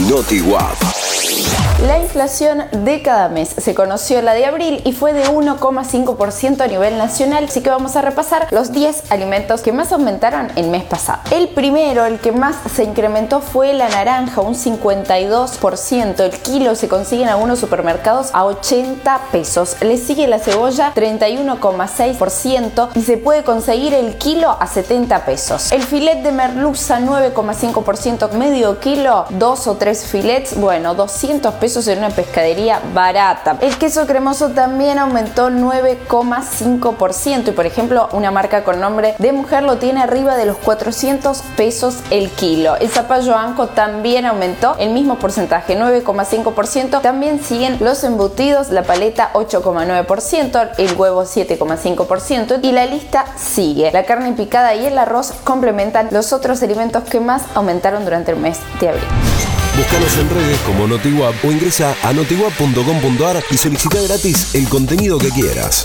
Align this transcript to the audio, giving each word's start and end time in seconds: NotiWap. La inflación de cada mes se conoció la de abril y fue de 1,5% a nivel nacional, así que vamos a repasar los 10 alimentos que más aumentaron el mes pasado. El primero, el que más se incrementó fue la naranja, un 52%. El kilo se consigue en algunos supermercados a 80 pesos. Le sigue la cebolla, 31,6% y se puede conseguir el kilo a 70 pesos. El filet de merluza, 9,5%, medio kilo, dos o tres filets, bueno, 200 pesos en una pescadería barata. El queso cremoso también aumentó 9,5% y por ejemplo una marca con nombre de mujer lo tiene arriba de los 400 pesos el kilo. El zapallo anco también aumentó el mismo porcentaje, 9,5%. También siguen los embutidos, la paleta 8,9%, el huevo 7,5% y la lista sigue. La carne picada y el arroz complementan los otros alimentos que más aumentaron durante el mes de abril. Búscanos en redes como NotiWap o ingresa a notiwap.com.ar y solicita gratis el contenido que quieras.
NotiWap. 0.00 0.94
La 1.86 1.98
inflación 1.98 2.62
de 2.72 3.02
cada 3.02 3.28
mes 3.28 3.50
se 3.58 3.74
conoció 3.74 4.22
la 4.22 4.32
de 4.32 4.46
abril 4.46 4.80
y 4.84 4.92
fue 4.92 5.12
de 5.12 5.26
1,5% 5.26 6.60
a 6.62 6.66
nivel 6.66 6.96
nacional, 6.96 7.44
así 7.44 7.60
que 7.60 7.68
vamos 7.68 7.94
a 7.96 8.00
repasar 8.00 8.46
los 8.52 8.72
10 8.72 9.10
alimentos 9.10 9.60
que 9.60 9.72
más 9.72 9.92
aumentaron 9.92 10.50
el 10.56 10.68
mes 10.68 10.84
pasado. 10.84 11.20
El 11.30 11.48
primero, 11.48 12.06
el 12.06 12.20
que 12.20 12.32
más 12.32 12.56
se 12.74 12.84
incrementó 12.84 13.40
fue 13.40 13.74
la 13.74 13.90
naranja, 13.90 14.40
un 14.40 14.54
52%. 14.54 16.20
El 16.20 16.30
kilo 16.30 16.74
se 16.74 16.88
consigue 16.88 17.24
en 17.24 17.28
algunos 17.28 17.58
supermercados 17.58 18.30
a 18.32 18.46
80 18.46 19.20
pesos. 19.30 19.76
Le 19.82 19.98
sigue 19.98 20.26
la 20.26 20.38
cebolla, 20.38 20.94
31,6% 20.94 22.88
y 22.94 23.02
se 23.02 23.18
puede 23.18 23.44
conseguir 23.44 23.92
el 23.92 24.16
kilo 24.16 24.56
a 24.58 24.66
70 24.66 25.26
pesos. 25.26 25.70
El 25.70 25.82
filet 25.82 26.22
de 26.22 26.32
merluza, 26.32 26.98
9,5%, 27.00 28.30
medio 28.32 28.80
kilo, 28.80 29.26
dos 29.30 29.66
o 29.66 29.76
tres 29.84 30.06
filets, 30.06 30.58
bueno, 30.58 30.94
200 30.94 31.56
pesos 31.56 31.86
en 31.88 31.98
una 31.98 32.08
pescadería 32.08 32.80
barata. 32.94 33.58
El 33.60 33.76
queso 33.76 34.06
cremoso 34.06 34.48
también 34.48 34.98
aumentó 34.98 35.50
9,5% 35.50 37.48
y 37.48 37.50
por 37.50 37.66
ejemplo 37.66 38.08
una 38.12 38.30
marca 38.30 38.64
con 38.64 38.80
nombre 38.80 39.14
de 39.18 39.32
mujer 39.32 39.62
lo 39.62 39.76
tiene 39.76 40.00
arriba 40.00 40.38
de 40.38 40.46
los 40.46 40.56
400 40.56 41.42
pesos 41.58 41.98
el 42.08 42.30
kilo. 42.30 42.76
El 42.76 42.88
zapallo 42.88 43.36
anco 43.36 43.66
también 43.66 44.24
aumentó 44.24 44.74
el 44.78 44.88
mismo 44.88 45.18
porcentaje, 45.18 45.78
9,5%. 45.78 47.02
También 47.02 47.44
siguen 47.44 47.76
los 47.80 48.04
embutidos, 48.04 48.70
la 48.70 48.84
paleta 48.84 49.34
8,9%, 49.34 50.70
el 50.78 50.96
huevo 50.96 51.24
7,5% 51.24 52.60
y 52.62 52.72
la 52.72 52.86
lista 52.86 53.26
sigue. 53.36 53.92
La 53.92 54.06
carne 54.06 54.32
picada 54.32 54.74
y 54.74 54.86
el 54.86 54.96
arroz 54.96 55.32
complementan 55.44 56.08
los 56.10 56.32
otros 56.32 56.62
alimentos 56.62 57.04
que 57.04 57.20
más 57.20 57.42
aumentaron 57.54 58.06
durante 58.06 58.30
el 58.30 58.38
mes 58.38 58.60
de 58.80 58.88
abril. 58.88 59.04
Búscanos 59.76 60.18
en 60.18 60.30
redes 60.30 60.58
como 60.60 60.86
NotiWap 60.86 61.44
o 61.44 61.50
ingresa 61.50 61.96
a 62.04 62.12
notiwap.com.ar 62.12 63.42
y 63.50 63.56
solicita 63.56 64.00
gratis 64.02 64.54
el 64.54 64.68
contenido 64.68 65.18
que 65.18 65.30
quieras. 65.30 65.82